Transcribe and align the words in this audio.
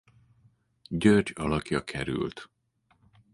György 0.89 1.31
alakja 1.35 1.83
került. 1.83 2.49